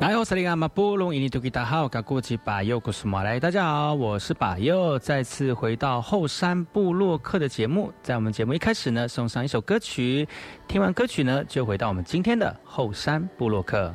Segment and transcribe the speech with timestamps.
[0.00, 7.92] 来，我是利阿马布隆印尼图吉达好，噶古吉巴尤古斯马来，大家好，我是巴尤，再次回到后山部落客的节目。
[8.00, 10.28] 在我们节目一开始呢，送上一首歌曲，
[10.68, 13.92] 听完歌曲呢，就回到我们今天的后山部落客。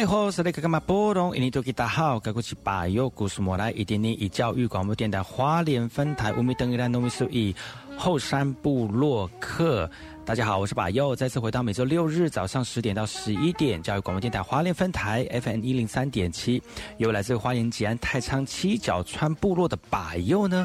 [0.00, 0.80] 哎，好，是那个嘛？
[0.80, 7.54] 波隆，印尼多吉大好，该过去把右故事莫来，一点点以教育广播电台花莲分台五米等于兰农米数一
[7.98, 9.90] 后山部落客。
[10.24, 16.62] 大家好，我是把右，再次回到每周六日早上十点到十一点教育广播电台花莲分台 FM 一零三点七，
[16.96, 20.64] 由来自花莲吉安太仓七角川部落的把右呢。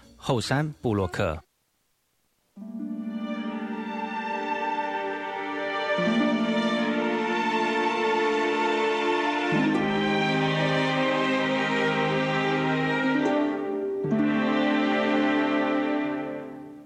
[0.23, 1.41] 后山布洛克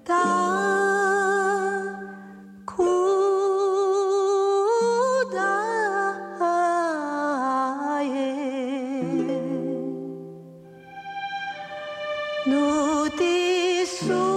[0.05, 0.15] 大
[2.63, 2.85] 哭
[5.33, 9.64] 大爷
[13.05, 14.34] 我的。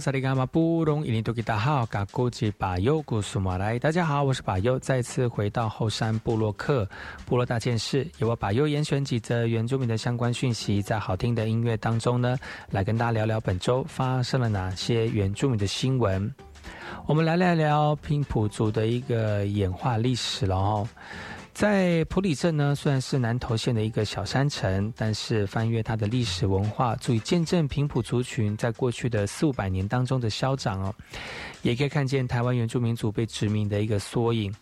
[0.00, 6.88] 萨利伽马布隆伊尼多吉达好，嘎古吉巴尤古苏马来，大家好，我是巴尤，再次回到后山部落克
[7.26, 12.38] 部落大件事，由我巴尤严选几则原住民的相关讯息，在好听的音乐当中呢，
[12.70, 16.34] 来跟大家聊聊本周发生了哪些原住民的新闻。
[17.06, 20.88] 我们来聊聊平埔族的一个演化历史了哦。
[21.52, 30.94] 在普里镇呢，虽然是南投县的一个小山城，但是翻阅它的历史文化，足以见证平埔族群在过去的四五百年当中的消长哦。
[31.60, 34.54] 也可以看见台湾原住民族被殖民的一个缩影。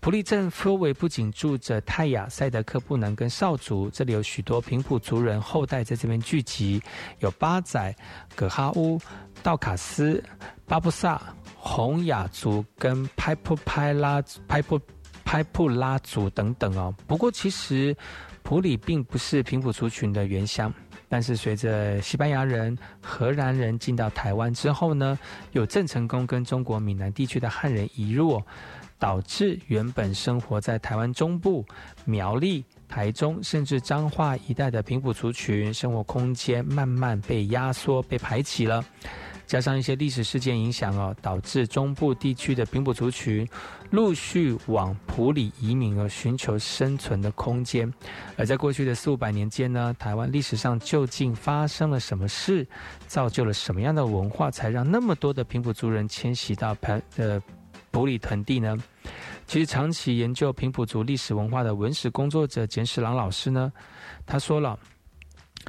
[0.00, 6.82] 普里镇周围不仅住着泰雅、赛德克布能跟少族，这里有许多平埔族人后代在这边聚集，
[7.20, 7.96] 有巴仔、
[8.34, 9.00] 葛哈乌、
[9.42, 10.22] 道卡斯、
[10.66, 11.22] 巴布萨、
[11.56, 14.78] 洪雅族跟拍布拍拉拍布。
[15.24, 17.96] 拍布拉族等等哦，不过其实
[18.42, 20.72] 普里并不是平埔族群的原乡，
[21.08, 25.18] 但是随着西班牙人、荷兰人进到台湾之后呢，
[25.52, 28.40] 有郑成功跟中国闽南地区的汉人移入，
[28.98, 31.64] 导致原本生活在台湾中部、
[32.04, 38.84] 苗栗、台中甚至彰化一带的平埔族群生活空间慢慢被压缩、被排挤了。
[39.46, 43.46] 加上一些历史事件影响哦，导致中部地区的平埔族群
[43.90, 47.92] 陆续往埔里移民而寻求生存的空间。
[48.36, 52.66] 而在过去的四五百年间呢，台湾历史上究竟发生了什么事，
[53.06, 57.40] 造就了什么样的文化，才让那么多的平埔族人迁徙到盘呃
[57.90, 58.76] 埔里屯地呢？
[59.46, 63.70] 其实，长期研究平埔族历史文化的文史工作者简史郎老师呢，
[64.24, 64.78] 他说了，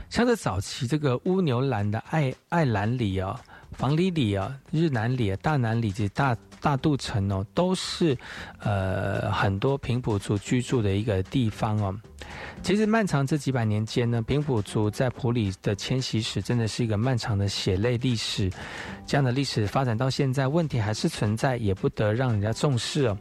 [0.09, 3.37] 像在早期这个乌牛兰的爱爱兰里啊。
[3.77, 8.17] 房里里啊，日南里、啊大南里及大大渡城哦，都是
[8.59, 11.95] 呃很多平埔族居住的一个地方哦。
[12.63, 18.49] 其实漫长这几百年间呢，平埔族在埔里的迁徙史真的是一个漫长的血泪历史。
[19.05, 23.17] 这样的历史发展到现在，问题还是存在，也不得让人家重视哦。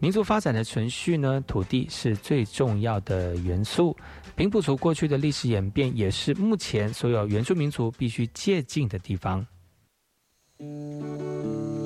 [0.00, 3.96] 民族发展的存续呢，土地是最重要的元素。
[4.34, 9.46] 平埔族过去的历史演变，也是目前所有原住民族必须借鉴的地方。
[10.62, 11.81] Música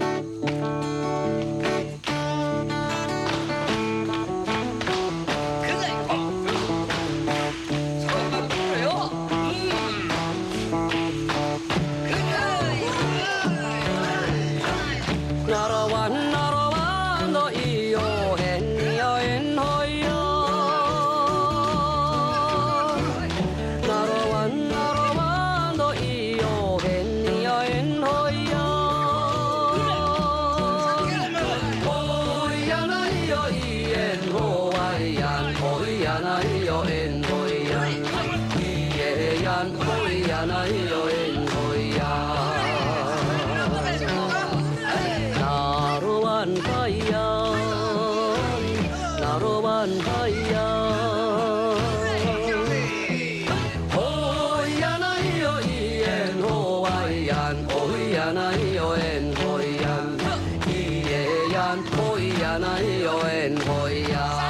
[62.59, 64.46] na yo en hoya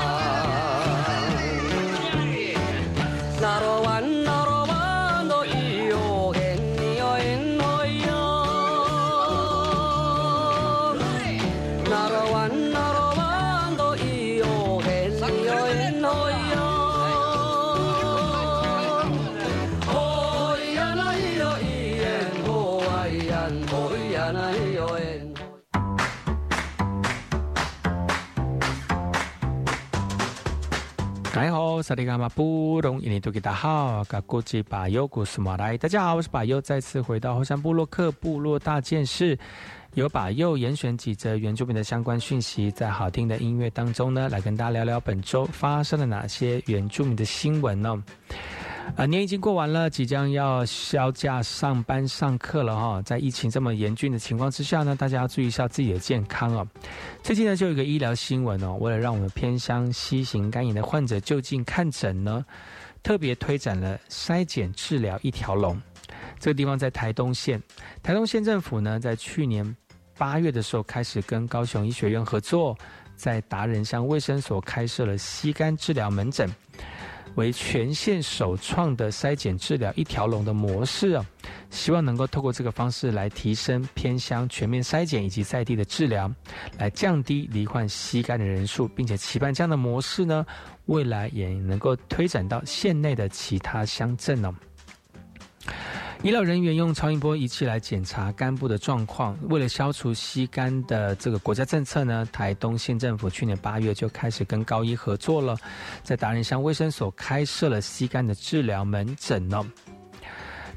[31.83, 39.39] 萨利伽马布隆伊尼图吉达好，噶古吉巴尤古斯马来，大家好，我是巴尤，再次回到后山部落克部落大件事，
[39.95, 48.03] 由巴尤严选几则原住民的相关讯息，在好听的音乐当中呢，来跟大家聊聊本周发生了哪些原住民的新闻呢？
[48.95, 53.03] 啊，年已经过完了，即将要休假上班上课了哈。
[53.03, 56.67] 在疫情这么严峻的情况之下呢，大家要注意一下自己的健康哦。
[57.23, 62.45] 最近呢，就有一个医疗新闻哦，为了让我们偏乡西型肝炎的患者就近看诊呢，
[63.03, 65.79] 特别推展了筛检治疗一条龙。
[66.39, 67.61] 这个地方在台东县，
[68.03, 69.77] 台东县政府呢，在去年
[70.17, 72.77] 八月的时候开始跟高雄医学院合作，
[73.15, 76.49] 在达人乡卫生所开设了吸肝治疗门诊。
[77.37, 81.25] 为全县首创的筛检治疗一条龙的模式啊，
[81.71, 86.31] 希望能够透过这个方式来提升偏乡全面筛检以及在地的治疗，
[86.79, 90.45] 来降低罹患膝盖的人数，并且期盼这样的模式呢，
[90.87, 94.53] 未来也能够推展到县内的其他乡镇哦。
[96.27, 99.39] 医疗人员用超音波仪器来检查肝部的状况。
[99.43, 105.57] 为了消除吸肝的这个国家政策呢，台东县政府去年八月就开始跟高医合作了，
[106.03, 109.65] 在达人乡卫生所开设了吸肝的治疗门诊呢。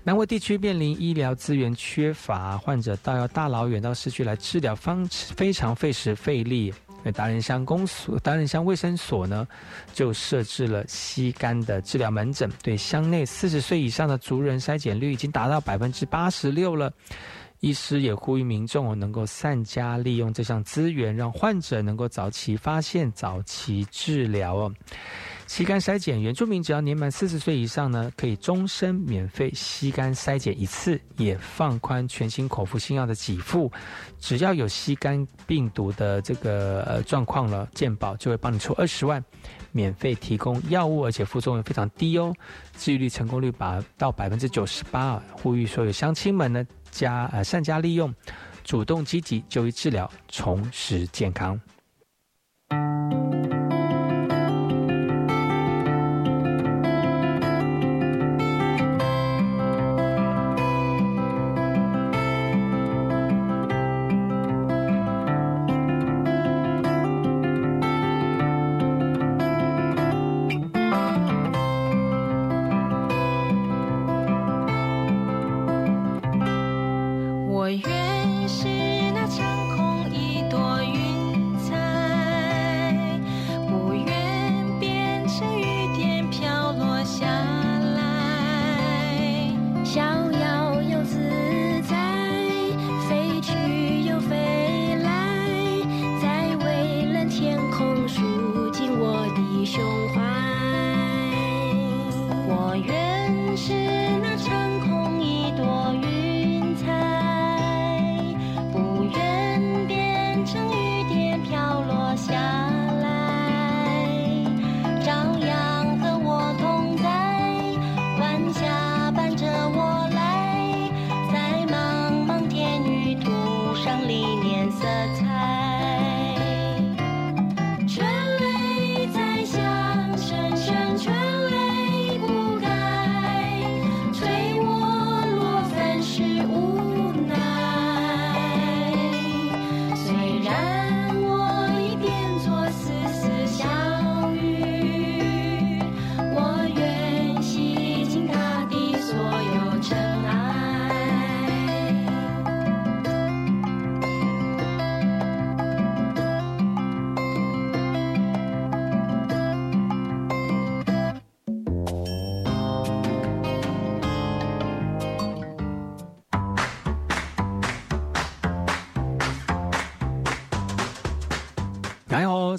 [0.03, 6.72] 南回地区面临医疗资源缺乏，患者到要大老远到市区来治疗，方非常费时费力。
[7.03, 9.48] 那达人乡公所、达人乡卫生所呢，
[9.94, 16.91] 就设置了吸肝的治疗门诊，对乡内四十岁以上的族人筛检率已经达到百分之八十六了。
[17.62, 24.74] 医师也呼吁民众能够善加利用这项资源，让患者能够早期发现、早期治疗哦。
[25.50, 33.70] 吸肝筛检，原住民只要年满四十岁以上呢，可以终身免费吸肝筛检一次，也放宽全新口服新药的给付。
[34.20, 39.22] 只要有吸肝病毒的这个呃状况了，健保就会帮你出二十万，
[39.72, 42.32] 免费提供药物，而且副作用非常低哦，
[42.77, 45.20] 治愈率成功率达到百分之九十八。
[45.32, 48.13] 呼吁所有乡亲们呢，加呃善加利用，
[48.63, 51.60] 主动积极就医治疗，重拾健康。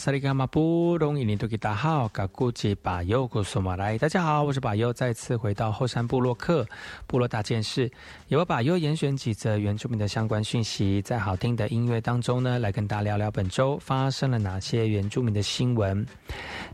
[0.01, 6.67] 萨利伽马布隆伊尼多吉达好，嘎古吉巴尤古苏马来，大家好，我是巴尤，再次回到后山部落客
[7.07, 7.91] 部落大件事，
[8.29, 16.07] 由巴尤严选几则原住民的相关讯息，在好听的音乐当中呢，来跟大家聊聊本周发生了哪些原住民的新闻。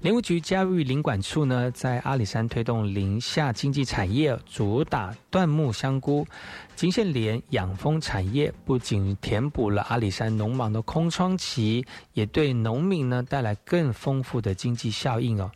[0.03, 6.27] 林务局加育林管处呢，在阿里山推动林下经济产业，主打椴木香菇。
[6.75, 15.51] 金线莲养蜂产业不仅填补了阿里山农忙的空窗期，也对农民呢带来更丰富的经济效应哦。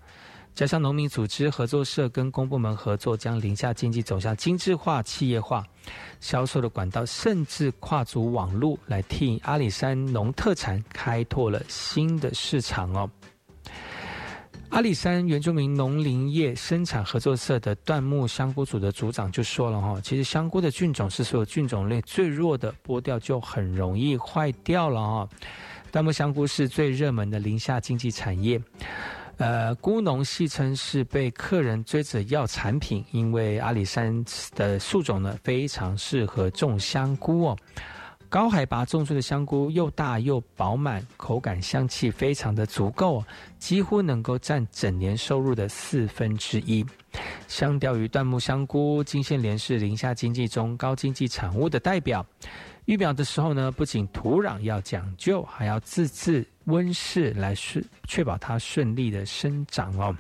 [0.54, 5.64] 加上农民组织合作社跟公部门合作，将林下经济走向精致化、企业化，
[6.18, 13.08] 销售的管道甚至跨足网络，来替阿里山农特产开拓了新的市场哦。
[14.70, 25.28] 阿里山原住民农林业生产合作社的椴木香菇组的组长就说了哈，其实香菇的菌种是所有菌种类最弱的，剥掉就很容易坏掉了哈。
[25.92, 28.62] 椴木香菇是最热门的林下经济产业，
[29.38, 34.24] 呃，菇农戏称是被客人追着要产品，因为阿里山
[34.54, 37.58] 的树种呢非常适合种香菇哦。
[38.30, 43.24] 高海拔种出的香菇又大又饱满，口感香气非常的足够，
[43.58, 46.86] 几乎能够占整年收入的四分之一。
[47.48, 52.24] 相钓于椴木香菇，金线莲是林下经济中高经济产物的代表。
[52.84, 60.14] 育苗的时候呢，不仅土壤要讲究，还要自制温室来顺确保它顺利的生长哦。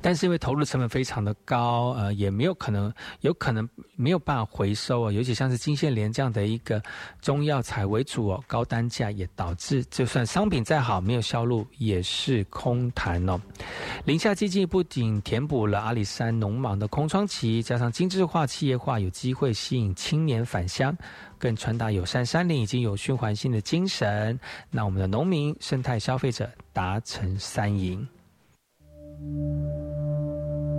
[0.00, 5.12] 但是因为投入成本非常的高，呃，也没有可能，有可能没有办法回收啊。
[5.12, 6.82] 尤其像是金线莲这样的一个
[7.20, 13.40] 中药材为主哦，高单价也导致就算商品再好，没有销路也是空谈哦。
[14.04, 20.96] 林下经济不仅填补了阿里山农忙的空窗期，加上精致化、企业化，有机会吸引青年返乡，
[21.38, 24.38] 更传达友善山林已经有循环性的精神，
[24.70, 28.06] 那我们的农民、生态消费者达成三赢。
[29.20, 30.75] うん。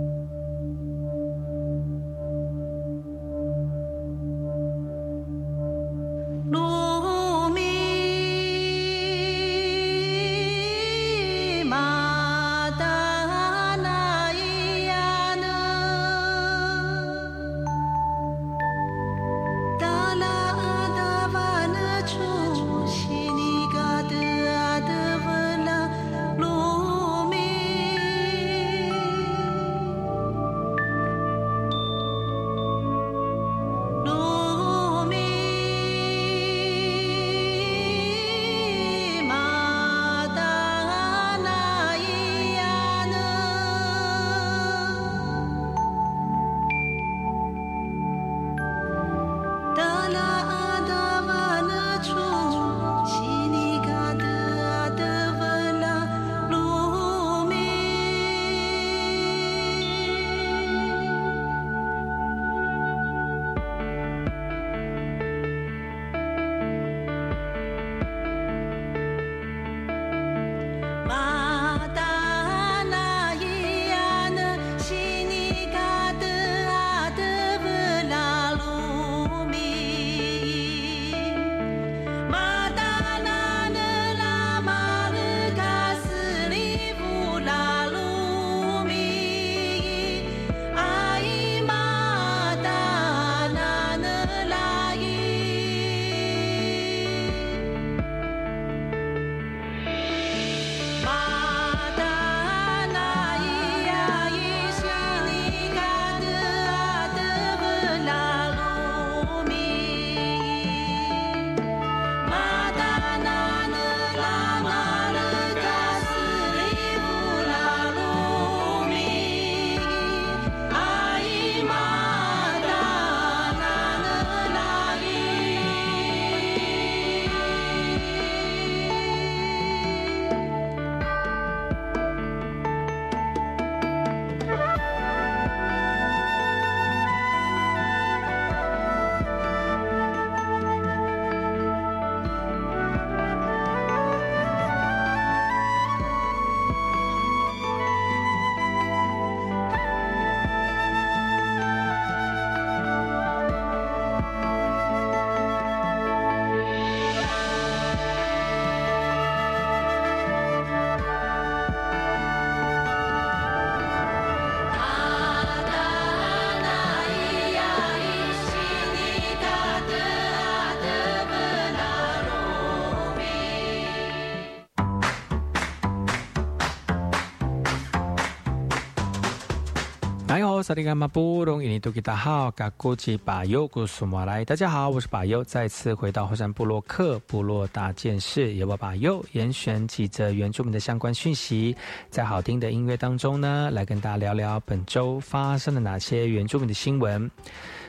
[180.68, 184.44] 萨利伽马布隆伊尼图吉达好，嘎古吉巴尤古苏马来。
[184.44, 191.74] 大家好，我是巴尤，再次回到后山部落克部落大件事，由我巴尤严选几则原住民的相关讯息，
[192.10, 197.30] 在好听的音乐当中呢，来跟大家聊聊本周发生了哪些原住民的新闻。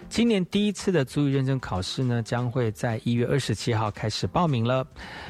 [0.09, 4.85] 今年第一次的足语认证考试呢，将会在一月二十七号开始报名了。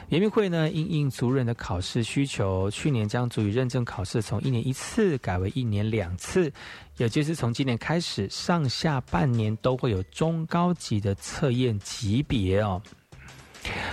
[0.08, 6.52] 圆明会呢，因应族人的考试需求，去年将足语认证考试从一年一次改为一年两次，
[6.98, 12.82] 也就是从今年开始，上下半年都会有中高级的测验级别哦。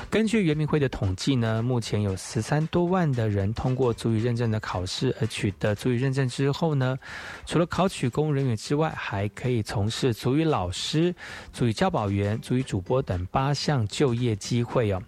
[0.08, 6.96] 根据圆明会的统计呢，目前有十三多万的人通过足语认证的考试，而取得足语认证之后呢，
[7.44, 11.14] 除了考取公务人员之外，还可以从事足语老师、
[11.52, 15.02] 足语教保员、足语主播等八项就业机会哦。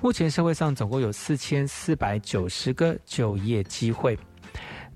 [0.00, 4.16] 目前社会上总共有四千四百九十个就业机会。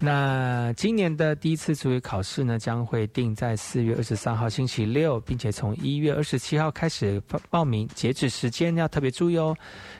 [0.00, 9.56] 那今年的第一次足语考试呢，将会定在四月二十三号星期六，并且从一月二十七号开始报报名，截止时间要特别注意哦。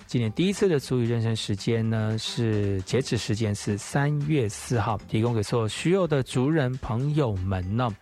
[0.09, 7.95] 今年第一次的足语认证时间呢，是截止时间是三月四号，提供给所有需要的族人朋友们呢。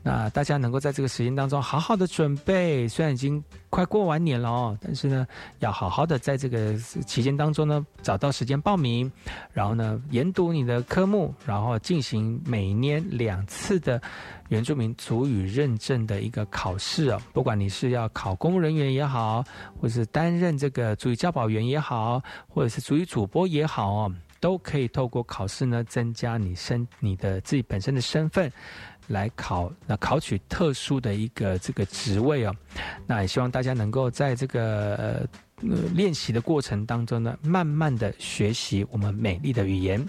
[0.00, 5.26] 那大家能够在这个时间当中好好的准备，虽然已经快过完年了哦，但是呢，
[5.58, 9.10] 要好好的在这个期间当中呢，找到时间报名，
[9.52, 14.00] 然后呢，研读你的科目，然后进行每年两次的
[14.50, 17.20] 原住民族语认证的一个考试哦。
[17.32, 19.42] 不管你是要考公务人员也好，
[19.80, 28.52] 或是担任这个族语教保员也好，或者是族语主播也好哦，都可以透过考试呢，增加你身你的自己本身的身份。
[29.08, 32.54] 来考，那考取特殊的一个这个职位哦，
[33.08, 35.28] 那也希望大家能够在这个
[35.94, 40.08] 练习的过程当中呢，慢慢的学习我们美丽的语言。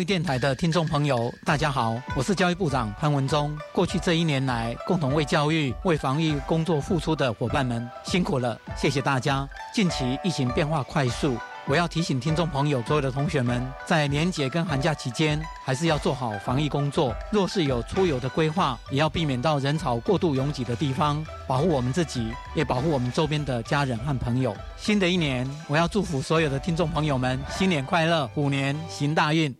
[0.00, 3.54] 育电台的听众朋友，大家好，我是教育部长潘文忠。
[3.70, 9.46] 过去这一年来，共同为教育、为防疫工作付出的伙伴们，辛苦了，谢谢大家。
[9.74, 11.36] 近期疫情变化快速。
[11.66, 17.14] 我要提醒听众朋友，所有的同学们，在年节跟寒假期间，还是要做好防疫工作。
[17.30, 24.56] 若是有出游的规划，也要避免到人潮过度拥挤的地方，保护我们自己，也保护我们周边的家人和朋友。
[24.78, 29.59] 新的一年，我要祝福所有的听众朋友们新年快乐，虎年行大运。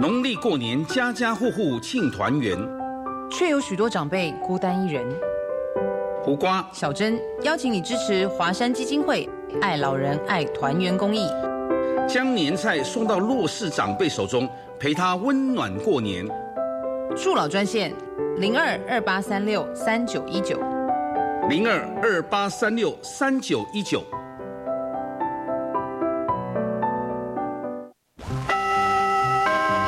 [0.00, 2.56] 农历过年，家家户户庆团圆，
[3.30, 5.04] 却有许多长辈孤单一人。
[6.22, 9.28] 胡瓜、小珍邀请你支持华山基金会
[9.60, 11.28] “爱老人、爱团圆”公益，
[12.08, 16.26] 将年菜送到弱势长辈手中，陪他温暖过年。
[17.14, 17.92] 助老专线：
[18.38, 20.58] 零二二八三六三九一九，
[21.50, 24.02] 零二二八三六三九一九。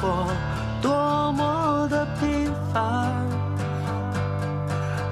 [0.00, 0.26] 活
[0.80, 3.26] 多么的平凡，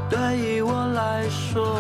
[0.09, 1.77] 对于我来说，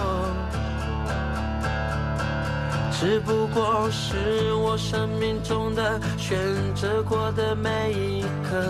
[2.90, 6.36] 只不过是我生命中的选
[6.74, 8.62] 择过的每一刻，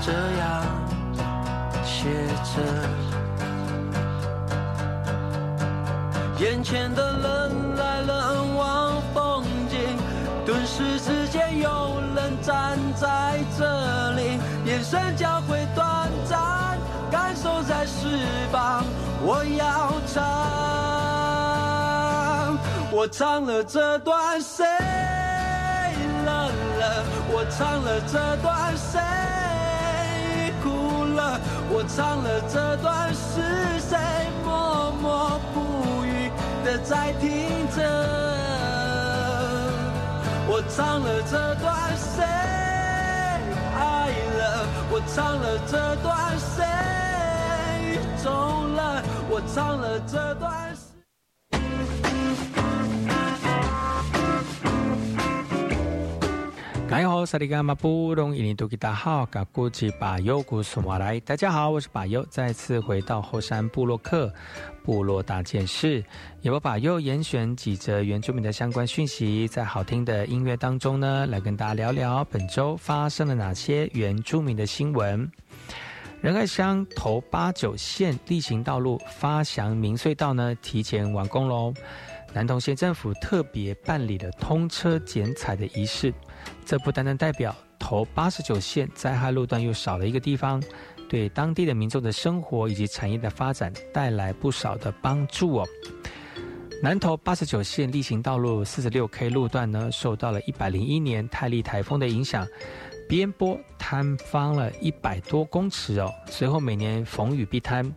[0.00, 0.64] 这样
[1.84, 2.08] 写
[2.42, 2.62] 着
[6.38, 7.71] 眼前的冷。
[12.42, 16.76] 站在这里，眼神交汇短暂，
[17.10, 18.26] 感受在是
[19.24, 20.22] 我要唱，
[22.90, 24.66] 我唱了这段谁
[26.26, 26.50] 冷
[26.80, 27.04] 了？
[27.30, 28.98] 我唱了这段谁
[30.62, 31.38] 哭了？
[31.70, 33.96] 我唱了这段是谁
[34.44, 36.30] 默默不语
[36.64, 37.80] 的在听着？
[40.48, 41.72] 我唱了这段？
[44.94, 49.02] 我唱了这段谁走了？
[49.30, 50.52] 我唱了这段。
[56.94, 61.18] 你好，萨利伽马布隆伊尼多吉达好，嘎古吉巴尤古苏马来。
[61.20, 64.30] 大家好，我是巴尤，再次回到后山布洛克
[64.84, 66.04] 部落大件事，
[66.42, 75.30] 由我把又严选几则原住民的相关讯息，在好听的音乐当中呢，来跟大家聊聊本周发生了哪些原住民的新闻。
[76.20, 81.72] 仁爱乡头八九线例行道路发祥明隧道呢，提前完工喽。
[82.34, 86.14] 南投县政府特别办理了通车剪彩的仪式，
[86.64, 90.62] 这不单单代表头八十九线灾害路段又少了一个地方，
[91.12, 95.68] 对当地的民众的生活以及产业的发展带来不少的帮助哦。
[96.82, 102.46] 南投八十九线例行道路四十六 K 路段呢，受到了一百零一年泰利台风的影响。
[103.06, 107.92] 边坡坍方了一百多公尺哦，随后每年逢雨必坍，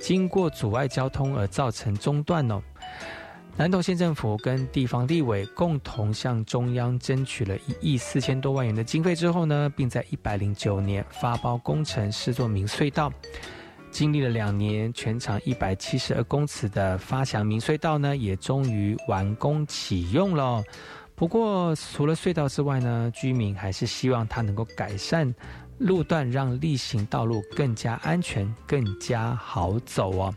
[0.00, 2.62] 经过阻碍交通而造成中断哦。
[3.56, 13.12] 南投县政府跟地方立委共同向中央争取了一亿四千多万元的经费之后呢，并在一百零九年发包工程试作明隧道，
[13.92, 20.60] 经历了两年，全长一百七十二公尺的发祥明隧道呢，也终于完工启用了。
[21.14, 25.32] 不过，除了隧道之外呢，居民还是希望它能够改善
[25.78, 30.34] 路段，让例行道路更加安全、更加好走哦。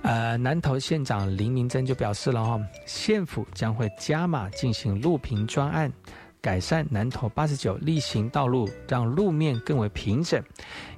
[0.02, 5.92] 呃，南投县长林明珍就表示了哈，县府将会加码进行录屏专案。
[6.40, 10.42] 改善南投八十九例行道路，让路面更为平整，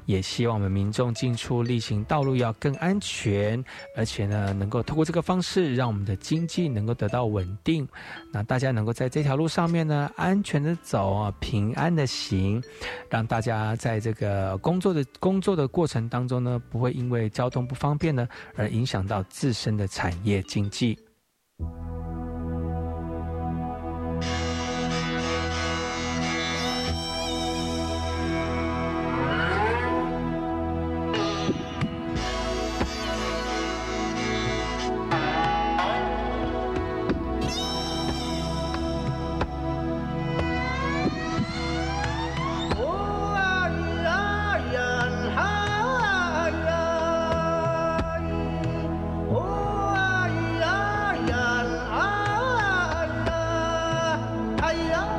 [0.07, 3.63] 也希望我们民众进出例行道路要更安全，
[3.97, 7.87] 而且呢，能够透过这个方式，让我们的经济能够得到稳定。
[8.33, 12.63] 那大家能够在这条路上面呢，安全的走啊，平安的行，
[13.11, 20.97] 让大家在这个工作的工作的过程当中呢，不会因为交通不方便呢，而影响到自身的产业经济。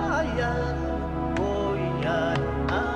[0.03, 0.25] I
[1.39, 2.92] oh yan, ayan.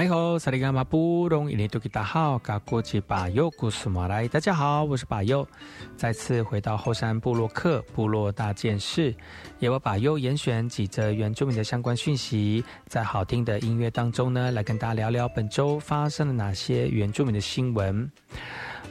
[0.00, 5.46] 大家好，萨利伽马布隆伊尼多吉达好，嘎国际巴尤古苏马来，大家好，我是巴尤，
[5.94, 9.14] 再次回到后山部落克部落大件事，
[9.58, 18.10] 也我巴尤严选几则原住民的相关讯息，在好听的音乐当中呢，来跟大家聊聊本周发生了哪些原住民的新闻。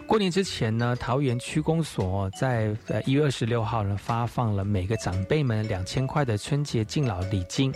[0.06, 2.72] 过年之前呢，桃园区公所在
[3.08, 7.74] 一月二十六号呢发放了每个长辈们两千块的春节敬老礼金。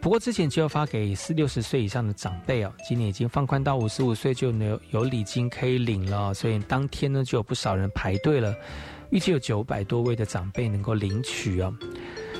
[0.00, 8.54] 不过之前就要发给四六十岁以上的长辈哦，今年已经放宽到五十五岁就有有礼金可以领了，所以当天呢就有不少人排队了，
[9.10, 11.74] 预计有九百多位的长辈能够领取哦。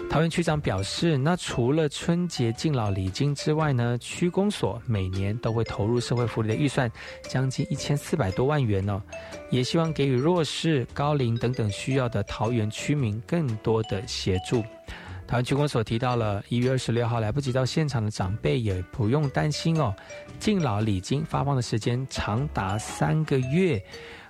[0.09, 6.89] 桃园区长表示，那除了春节敬老礼金之外呢，区公所每年都会投入社会福利的预算
[7.29, 9.03] 将近一千四百多万元哦，
[9.51, 14.63] 也希望给予弱势、高龄等等需要的桃园区民更多的协助。
[15.27, 19.93] 台湾区公所提到了，一月二十六号来不及到现场的长辈也不用担心哦。
[20.39, 23.83] 敬老礼金发放的时间长达三个月，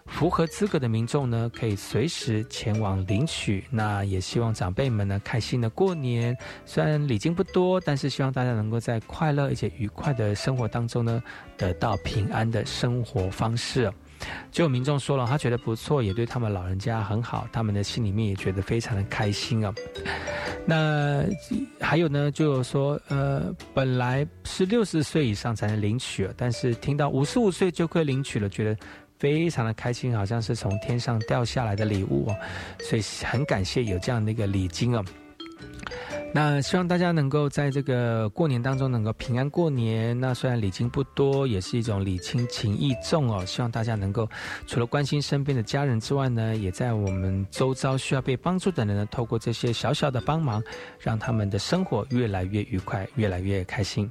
[0.07, 3.65] 符合资格的民众呢可以随时前往领取。
[3.71, 6.35] 那也希望长辈们呢开心的过年，
[6.65, 11.23] 虽然礼金不多，但是希望大家能够在快乐而且愉快的生活当中呢
[11.59, 13.93] 得到平安的生活方式。
[14.51, 19.73] 就有民众说了，他觉得不错，也对他们老人家很好，他们的心里面也觉得非常的开心啊。
[20.65, 21.25] 那
[21.81, 28.77] 还有呢，就说呃，本来是六十岁以上才能领取，但是听到五十五岁就可以领取了，觉得
[29.19, 32.37] 非常的开心，好像是从天上掉下来的礼物哦，
[32.81, 35.05] 所以很感谢有这样的一个礼金哦。
[36.33, 40.19] 那希望大家能够在这个过年当中能够平安过年。
[40.21, 43.43] 那虽然礼金不多，也是一种礼轻情意重哦。
[43.47, 44.29] 希望大家能够
[44.67, 50.63] 除了关心身边的家人之外呢，也在我们周遭需要被帮助的人呢，透过这些小小的帮忙，
[50.99, 54.11] 让他们的生活越来越愉快，越来越开心。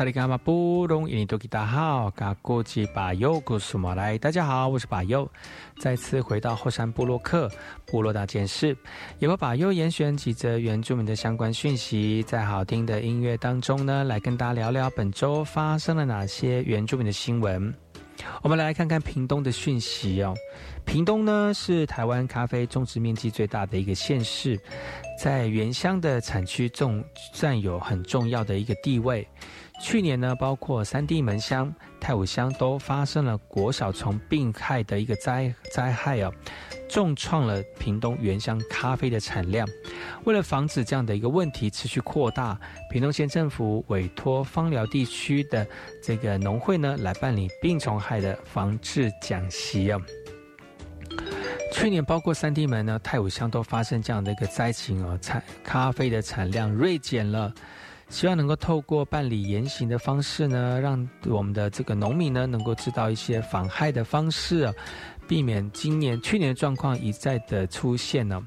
[0.00, 5.30] 萨利伽马布隆伊尼多吉达好，嘎古吉巴尤古苏马来，大家好，我是巴尤，
[5.78, 7.50] 再次回到后山部落克
[7.84, 8.74] 部落大件事，
[9.18, 17.70] 也会把优严选几则原住民的相关讯息，在好听的音乐当中呢，来跟大家聊聊本周发生了哪些原住民的新闻。
[18.40, 20.34] 我们来看看屏东的讯息哦。
[20.86, 24.58] 屏东呢是台湾咖啡种植面积最大的一个县市，
[25.22, 29.28] 在原乡的产区中占有很重要的一个地位。
[29.80, 36.30] 去年呢，包括三地门乡、太武乡都发生了果小虫病害的一个灾灾害哦，
[36.88, 39.66] 重创了屏东原乡咖啡的产量。
[40.24, 42.60] 为了防止这样的一个问题持续扩大，
[42.90, 45.66] 屏东县政府委托芳寮地区的
[46.02, 50.00] 这个农会呢，来办理病虫害的防治讲习哦。
[51.72, 57.52] 去年包括三地门呢、太武乡都发生这样的一个灾情哦，产咖啡的产量锐减了。
[58.10, 64.70] 希望能够透过办理严刑的方式呢，让我们的这个农民呢能够知道一些防害的方式，
[65.26, 68.44] 避免今年、去年的状况一再的出现呢。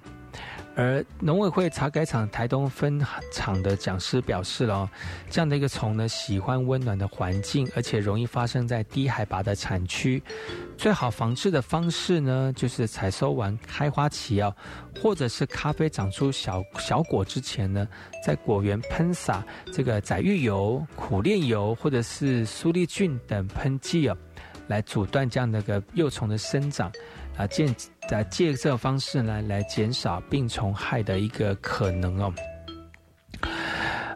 [0.75, 2.99] 而农委会茶改厂台东分
[3.31, 4.89] 厂的讲师表示了，
[5.29, 10.21] 这样的一个虫呢，喜欢温暖的环境，而且容易发生在低海拔的产区。
[10.75, 14.55] 最好防治的方式呢，就是采收完开花期哦，
[14.99, 17.87] 或者是咖啡长出小小果之前呢，
[18.25, 24.17] 在果园喷洒这个载玉油、苦楝油或者是苏力菌等喷剂哦，
[24.67, 26.91] 来阻断这样的个幼虫的生长。
[27.37, 27.67] 啊，借
[28.11, 32.33] 啊借这方式呢，来减少病虫害的一个可能哦。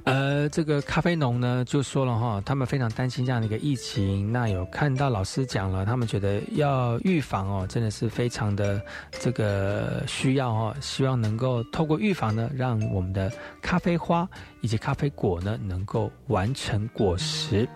[0.03, 4.31] 呃，这个咖啡农呢就说了哈，他们非常担心这样的一个疫情。
[4.31, 10.73] 那有看到老师讲了，他们觉得要预防哦，真的是非常的这个需要哦。
[10.79, 13.29] 希望能够透过预防呢，让我们的
[13.61, 14.25] 咖啡花
[14.61, 17.67] 以及咖啡果呢，能够完成果实。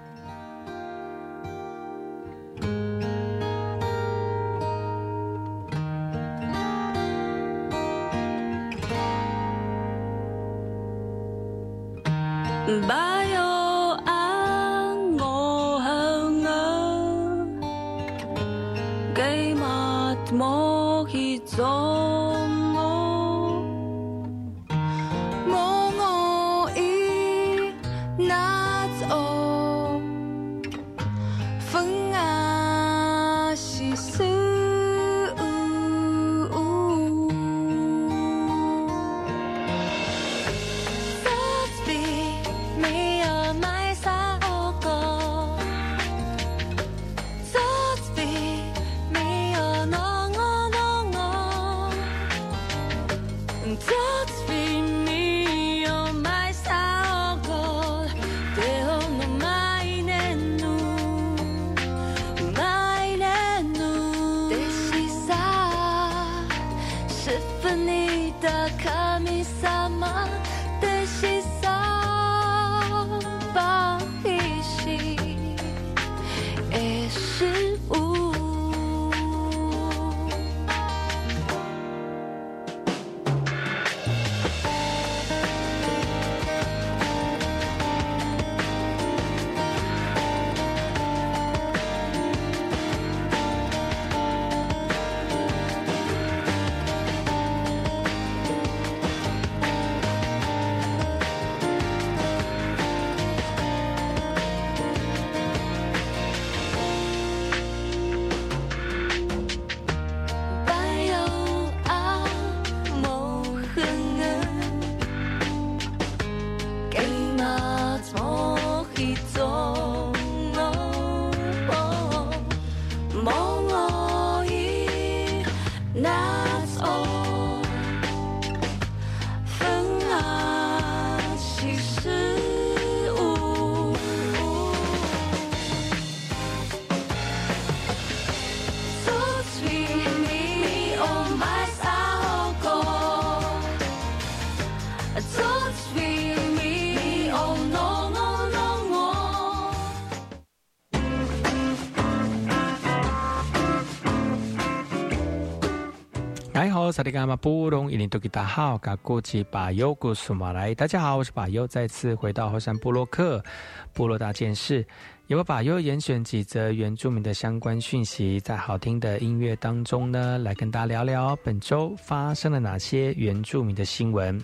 [156.89, 163.43] 萨利伽马布隆伊林多吉达好，嘎古吉巴尤古苏马来，大家好，我是巴尤，再次回到后山部落克
[163.91, 164.85] 部落大件事，
[165.27, 174.41] 由我巴尤严选几则原住民的相关讯息，在好听的音乐当中呢，来跟大家聊聊本周发生了哪些原住民的新闻。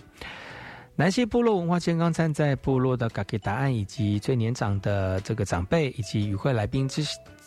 [0.94, 7.02] 南溪部落文化健康站在部落的嘎给答案以及最年长的这个长辈以及与会来宾之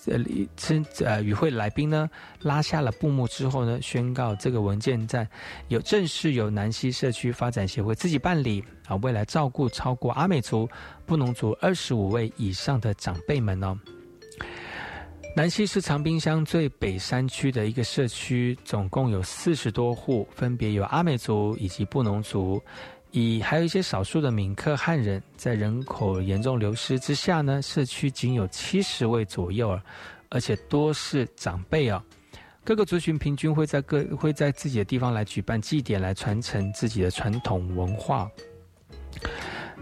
[0.08, 0.18] 呃
[0.56, 2.10] 之呃与会来宾呢
[2.42, 5.28] 拉下了布幕之后呢，宣告这个文件站
[5.68, 10.68] 有正式由南溪社区发展协会自己办理啊，未来照顾超过阿美族、
[11.06, 13.78] 布农族二十五位以上的长辈们哦。
[15.34, 22.62] 南溪是长滨乡最北山区的一个社区，总共有四十多户，分别有阿美族以及布农族，
[23.12, 25.22] 以还有一些少数的闽客汉人。
[25.38, 29.80] 在人口严重流失之下呢，社区仅有七十位左右，
[30.30, 32.04] 而且多是长辈啊。
[32.64, 38.30] 各个族群平均会在各会在自己的地方来举办祭典，来传承自己的传统文化。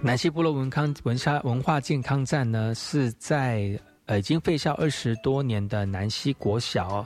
[0.01, 3.79] 南溪部落文康文沙文化健康站呢，是在。
[4.05, 7.05] 呃，已经废校二十多年的南溪国小，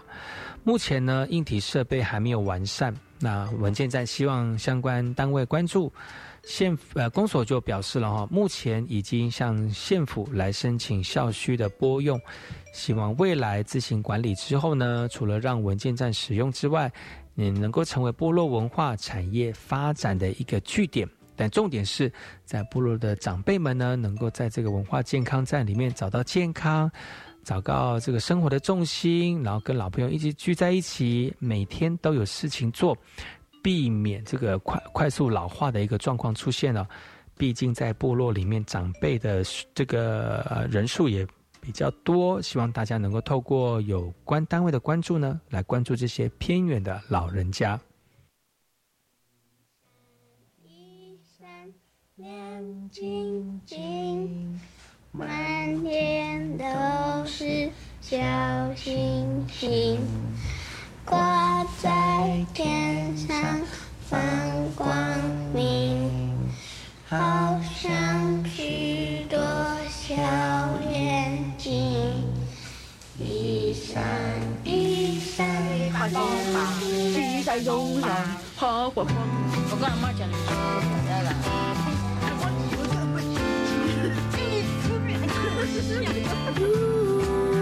[0.64, 2.96] 目前呢，硬体设备还没有完善。
[3.24, 5.90] 那文件站希望相关单位关注。
[6.44, 12.20] 县呃公所就表示了哈，目前已经向县府来申请校区的拨用，
[12.74, 16.92] 希望未来自行管理之后呢，除了让文件站使用之外，
[17.36, 21.08] 也能够成为部落文化产业发展的一个据点。
[21.36, 22.12] 但重点是
[22.46, 26.92] 在部落的长辈们呢，能够在这个文化健康站里面找到健康，
[27.44, 32.98] 找到这个生活的重心，然后跟老朋友一起聚在一起，每天都有事情做，
[33.62, 36.88] 避免这个快快速老化的一个状况出现了。
[37.38, 41.28] 毕竟在部落里面，长辈的这个人数也
[41.60, 47.80] 比较多，希望大家能够透过有关单位的关注呢，来关注这些偏远的老人家。
[52.16, 54.62] 亮晶晶，
[55.16, 55.30] 满
[55.84, 56.66] 天都
[57.28, 57.70] 是
[58.02, 58.18] 小
[58.76, 60.00] 星星，
[61.06, 63.38] 挂在天上
[64.10, 64.20] 放
[64.76, 64.92] 光
[65.54, 66.10] 明，
[67.08, 69.40] 好像许多
[69.88, 70.16] 小
[70.92, 72.26] 眼睛，
[73.20, 74.04] 一闪
[74.64, 75.46] 一闪
[75.92, 78.10] 好光芒，系在头上
[78.56, 79.16] 好火光。
[79.70, 80.52] 我跟阿妈讲，你说
[81.08, 81.73] 来了。
[85.66, 87.53] Yeah.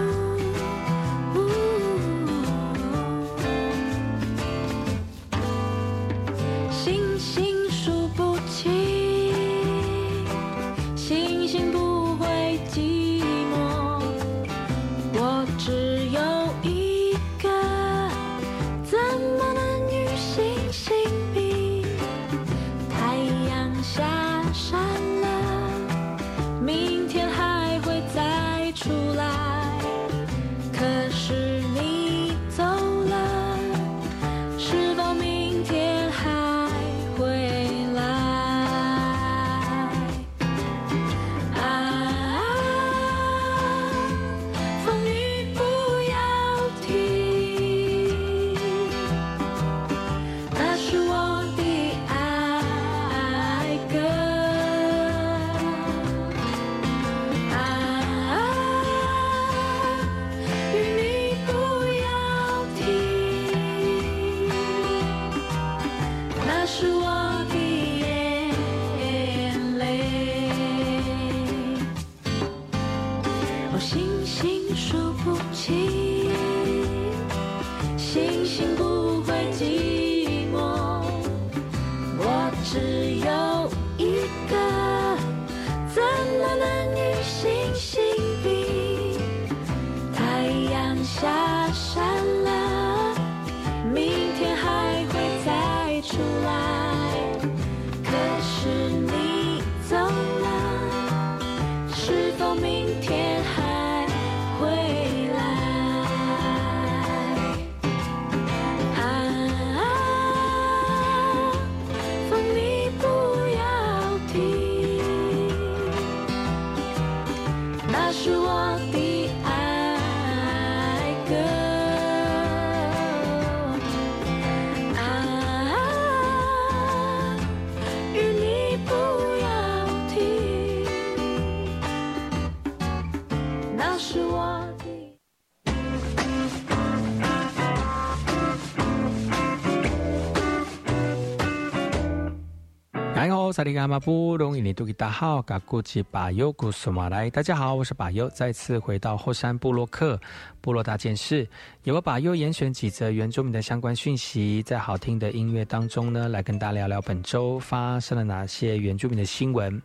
[143.52, 147.28] 萨利伽马布隆伊尼杜吉达好，嘎古吉巴尤古苏马来。
[147.28, 150.18] 大家好，我是巴尤，再次回到后山部落克
[150.62, 151.46] 部落大件事，
[151.82, 159.82] 由我巴尤严选几则原住民的相关讯息，在好听的音乐当中呢，来跟大家聊聊本周发生了哪些原住民的新闻。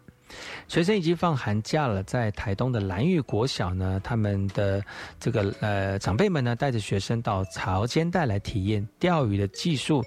[0.67, 4.83] 学生已经放寒假了，在台东的蓝屿国小呢，他们的
[5.19, 10.03] 这个呃长辈们呢，带着学生到潮间带来体验钓鱼的技术，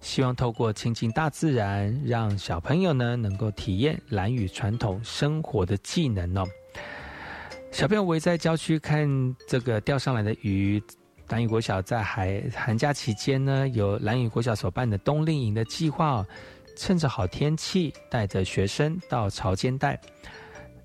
[0.00, 6.44] 希望透过亲近大自然，让小朋友呢能够体验蓝屿传统生活的技能哦。
[7.70, 9.08] 小朋友围在郊区看
[9.48, 10.82] 这个钓上来的鱼。
[11.28, 16.24] 蓝屿国小在寒寒假期间呢，有蓝屿国小所办的冬令营的计划。
[16.76, 20.00] 趁着好天气，带着学生到潮间带，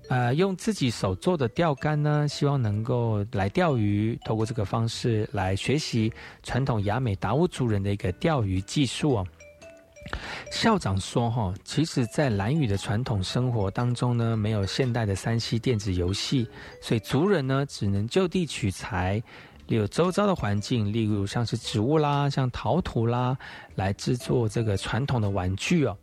[0.08, 4.18] 呃，用自己手做的钓竿呢，希望能够来钓鱼。
[4.24, 6.12] 透过这个方式来学习
[6.42, 9.26] 传统雅美达悟族人的一个钓鱼技术哦。
[10.50, 16.48] 校长说：“哈，其实，在蓝屿的传统生活当中呢，没有现代的三 C 电子游戏，
[16.82, 19.22] 所以族人呢，只能就地取材。”
[19.76, 23.36] 有周遭的环境，例如像是植物啦，像陶土啦，
[23.76, 25.96] 来制作这个传统的玩具哦。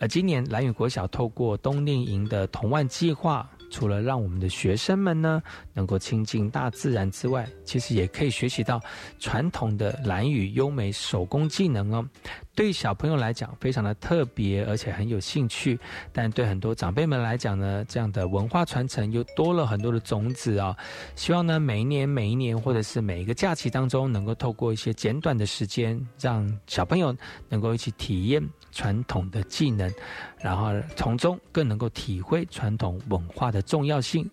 [0.00, 3.48] 而今年蓝雨国小透过冬令营的童玩计划。
[3.74, 8.80] 除了让我们的学生们呢能够亲近大自然之外，其实也可以学习到
[9.18, 12.08] 传统的蓝语优美手工技能哦。
[12.54, 15.76] 对小朋友来讲，非常的特别，而且很有兴趣。
[16.12, 20.76] 但对很多长辈们来讲呢，这样的文化传承又多了很多的种子啊。
[21.16, 27.12] 希望呢，每一年、每一年，或者是每一个假期当中，能够透过一些简短的时间，让小朋友
[27.48, 28.40] 能够一起体验
[28.74, 29.90] 传统的技能。
[30.38, 34.28] 然后从中更能够体会传统文化的重要性，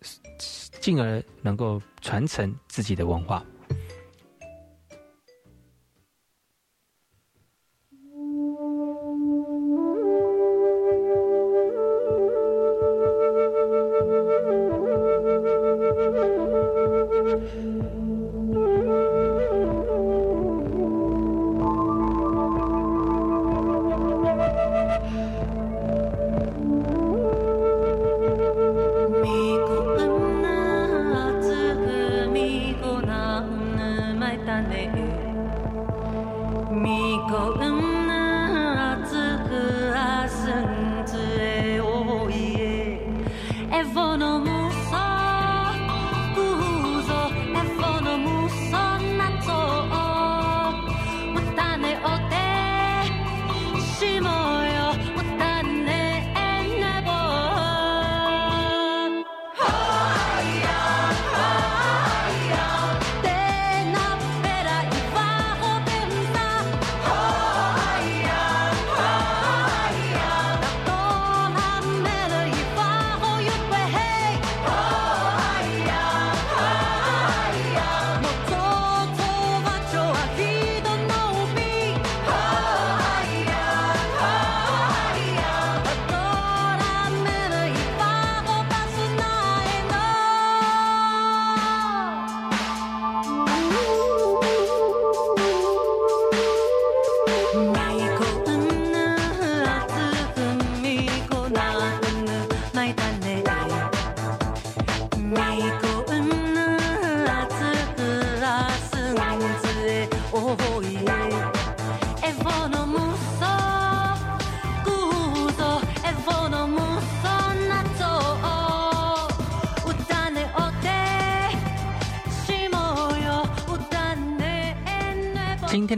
[0.82, 3.42] 进而能够传承自己的文化。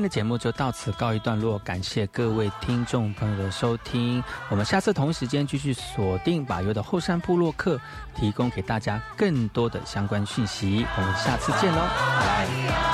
[0.03, 4.21] 的节目就到此告一段落，感谢各位听众朋友的收听。
[4.49, 7.79] 我们下次同一时间继续锁定把油的后山部落客，
[8.13, 10.85] 提供给大家更多的相关讯息。
[10.97, 12.92] 我们下次见喽，